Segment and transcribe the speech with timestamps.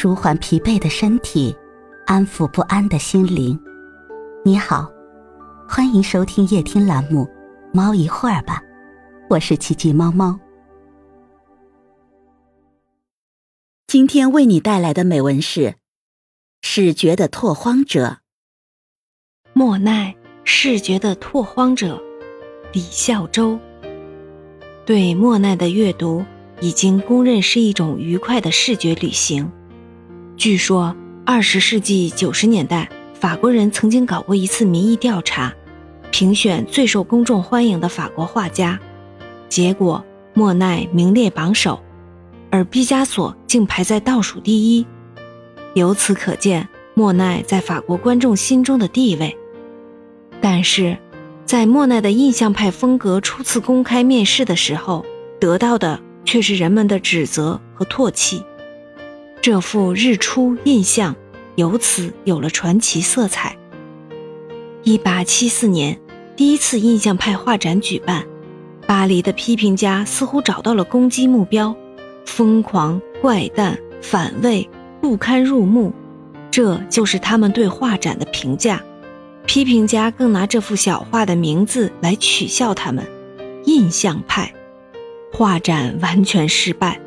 [0.00, 1.52] 舒缓疲惫的身体，
[2.06, 3.58] 安抚不安的心灵。
[4.44, 4.88] 你好，
[5.68, 7.24] 欢迎收听夜听栏目
[7.74, 8.62] 《猫一会儿吧》，
[9.28, 10.38] 我是奇迹猫猫。
[13.88, 15.60] 今天为你带来的美文是
[16.62, 18.06] 《视觉的拓荒者》。
[19.52, 22.00] 莫奈，视觉的拓荒者，
[22.72, 23.58] 李孝周。
[24.86, 26.24] 对莫奈的阅读，
[26.60, 29.50] 已经公认是一种愉快的视觉旅行。
[30.38, 30.94] 据说，
[31.26, 35.52] 二十世纪九十年代，法国人曾经搞过一次民意调查，
[36.12, 38.78] 评选最受公众欢迎的法国画家，
[39.48, 41.80] 结果莫奈名列榜首，
[42.52, 44.86] 而毕加索竟排在倒数第一。
[45.74, 49.36] 由此可见，莫奈在法国观众心中的地位。
[50.40, 50.96] 但是，
[51.44, 55.04] 在莫奈的印象派风格初次公开面世的时候，
[55.40, 58.44] 得到的却是人们的指责和唾弃。
[59.40, 61.14] 这幅日出印象
[61.54, 63.56] 由此有了传奇色彩。
[64.82, 65.98] 一八七四年，
[66.36, 68.26] 第一次印象派画展举办，
[68.86, 71.74] 巴黎的批评家似乎找到了攻击目标：
[72.26, 74.68] 疯狂、怪诞、反胃、
[75.00, 75.92] 不堪入目，
[76.50, 78.82] 这就是他们对画展的评价。
[79.46, 83.06] 批评家更拿这幅小画的名字来取笑他们——
[83.64, 84.52] 印象派。
[85.32, 87.00] 画展完全失败。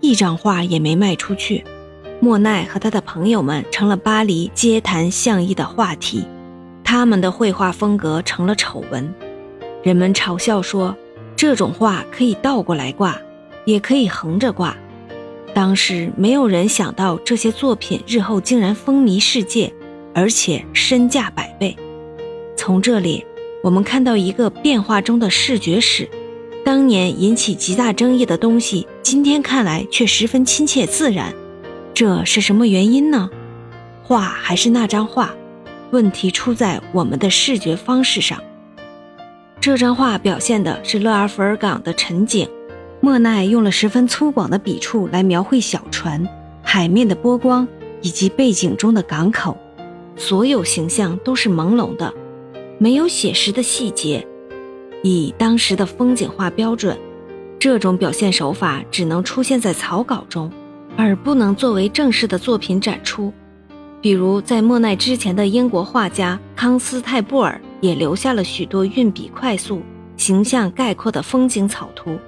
[0.00, 1.62] 一张画也没卖出去，
[2.20, 6.24] 莫奈和他的朋友们成了巴黎街谈巷议的话题，
[6.82, 9.12] 他们的绘画风格成了丑闻，
[9.82, 10.96] 人们嘲笑说，
[11.36, 13.20] 这种画可以倒过来挂，
[13.64, 14.76] 也可以横着挂。
[15.52, 19.72] 当时没有人想到这些作品日后竟然风靡世界，
[20.14, 21.76] 而且身价百倍。
[22.56, 23.24] 从这里，
[23.62, 26.08] 我们看到一个变化中的视觉史。
[26.70, 31.34] 当年引起极大争议的东西，今天看来却十分亲切自然，
[31.92, 33.28] 这是什么原因呢？
[34.04, 35.34] 画还是那张画，
[35.90, 38.38] 问题出在我们的视觉方式上。
[39.60, 42.48] 这张画表现的是勒尔弗尔港的沉景，
[43.00, 46.24] 莫奈用了十分粗犷的笔触来描绘小船、
[46.62, 47.66] 海面的波光
[48.00, 49.58] 以及背景中的港口，
[50.14, 52.14] 所有形象都是朦胧的，
[52.78, 54.24] 没有写实的细节。
[55.02, 56.98] 以当时的风景画标准，
[57.58, 60.50] 这种表现手法只能出现在草稿中，
[60.96, 63.32] 而不能作为正式的作品展出。
[64.00, 69.82] 比如，在莫奈之前的英国画家康斯泰布尔也留下了许多运笔快速、
[70.16, 72.18] 形象概括的风景草图。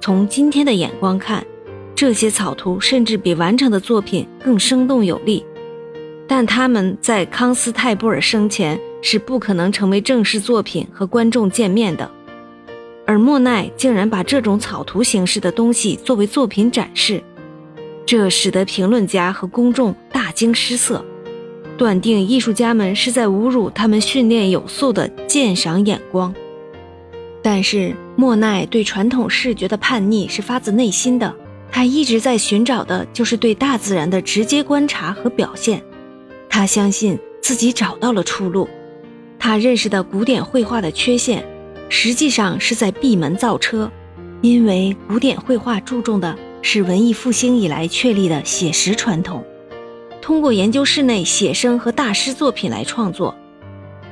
[0.00, 1.44] 从今天的眼光看，
[1.94, 5.44] 这些草图甚至比完成的作品更生动有力。
[6.30, 8.78] 但他们在康斯泰布尔生前。
[9.02, 12.10] 是不可能成为正式作品和观众见面的，
[13.06, 17.22] 而莫奈竟然把这种草图形式的东西作为作品展示，
[18.04, 21.02] 这使得评论家和公众大惊失色，
[21.78, 26.34] 断定艺术家们是在侮辱他们训练有素的鉴赏眼光。
[27.42, 31.34] 但是莫奈对传统视觉的叛逆是发自内心的，
[31.72, 35.82] 他一直在寻找的就是对大自然的直接观察和表现，
[36.50, 38.68] 他相信自己找到了出路。
[39.38, 41.42] 他认识的古典绘画的缺陷，
[41.88, 43.90] 实际上是在闭门造车，
[44.42, 49.42] 因为古典绘画注重的是文艺复兴以来确立的写实传统，
[50.20, 53.34] 通过研究室内写生和大师作品来创作，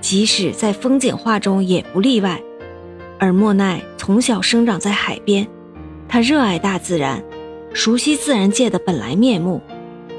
[0.00, 2.40] 即使在风景画中也不例外。
[3.18, 5.46] 而莫奈从小生长在海边，
[6.08, 7.22] 他热爱大自然，
[7.74, 9.60] 熟悉自然界的本来面目。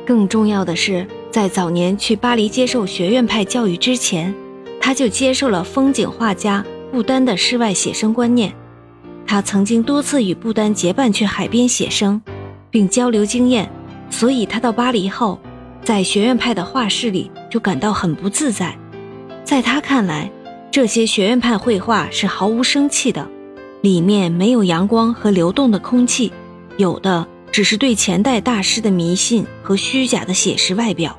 [0.06, 4.34] 更重要的是，在早年去巴黎接受学院派教育之前。
[4.82, 8.56] 他就接受了风景画家布丹的室外写生观念。
[9.28, 12.20] 他曾经多次与布丹结伴去海边写生，
[12.72, 13.70] 并交流经验，
[14.10, 15.38] 所以他到巴黎后，
[15.84, 18.76] 在学院派的画室里就感到很不自在。
[19.44, 20.32] 在他看来，
[20.72, 23.28] 这些学院派绘画是毫无生气的，
[23.82, 26.32] 里面没有阳光和流动的空气，
[26.78, 31.18] 有的只是对前代大师的迷信和虚假的写实外表。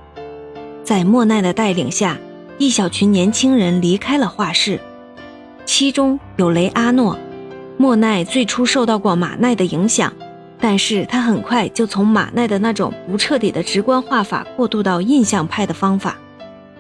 [0.85, 2.19] 在莫奈的带领下。
[2.59, 4.79] 一小群年轻人离开了画室，
[5.65, 7.19] 其中有雷阿诺。
[7.79, 10.13] 莫奈最初受到过马奈的影响，
[10.61, 16.19] 但是他很快就从马奈的那种不彻底的直观画法过渡到印象派的方法。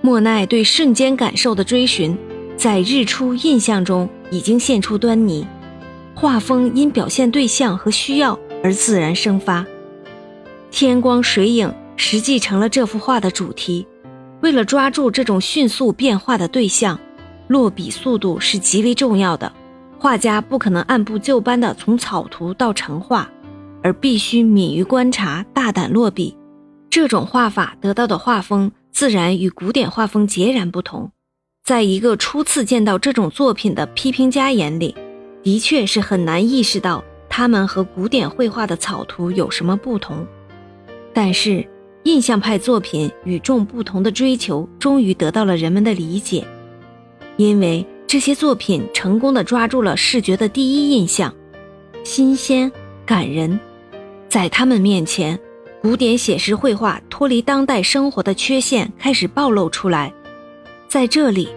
[0.02, 2.14] 莫奈对瞬间感受的追寻，
[2.58, 5.46] 在日出印象中已经现出端倪。
[6.14, 9.66] 画风因表现对象和需要而自然生发，
[10.70, 13.86] 天光水影实际成了这幅画的主题。
[14.40, 16.98] 为了抓住这种迅速变化的对象，
[17.48, 19.52] 落笔速度是极为重要的。
[19.98, 23.30] 画家不可能按部就班地从草图到成画，
[23.82, 26.36] 而必须敏于观察，大胆落笔。
[26.88, 31.10] 这种画法得到的画风自然与古典画风截然不同。
[31.64, 34.96] 在一个初次见到这种作品的批评家眼里，
[35.42, 40.26] 的确是很难意识到他们和古典绘画的草图有什么不同。
[41.14, 41.66] 但是，
[42.02, 46.44] 印象派作品与众不同的追求终于得到了人们的理解，
[47.36, 51.34] 因为这些作品成功的抓住了视觉的第一印象，
[52.04, 52.70] 新鲜
[53.06, 53.58] 感人。
[54.28, 55.38] 在他们面前，
[55.80, 60.12] 古典写实绘画脱离当代生活的缺陷开始暴露出来。
[60.88, 61.48] 在这里，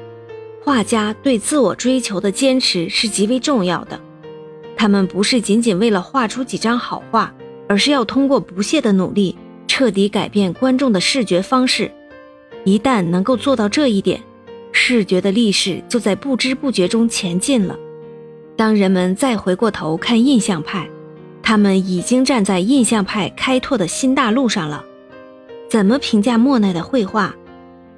[0.64, 4.00] 画家对自我追求的坚持是极为重要的。
[4.84, 7.34] 他们不是仅仅为了画出几张好画，
[7.70, 9.34] 而是要通过不懈的努力。
[9.66, 11.90] 彻底改变观众的视觉方式，
[12.66, 14.22] 一旦能够做到这一点，
[14.74, 17.80] 视觉的历史就在不知不觉中前进了。
[18.58, 20.86] 当人们再回过头看印象派，
[21.42, 24.84] 他们已经站在印象派开拓的新大陆上了。
[25.70, 27.34] 怎么评价莫奈的绘画，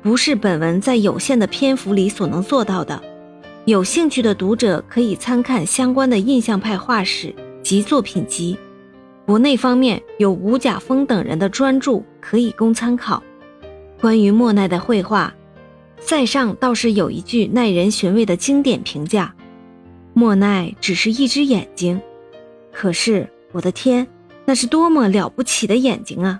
[0.04, 3.02] 不是本文在有限的篇幅里所能做到的。
[3.66, 7.34] 有兴趣的读者可以参看相关的印象派画史
[7.64, 8.56] 及作品集。
[9.26, 13.24] 国内方面有吴甲峰等人的专著可以供参考。
[14.00, 15.34] 关于莫奈的绘画，
[16.00, 19.34] 塞尚倒是有一句耐人寻味的经典评价
[20.14, 22.00] ：“莫奈只是一只眼睛，
[22.72, 24.06] 可是我的天，
[24.46, 26.40] 那是多么了不起的眼睛啊！”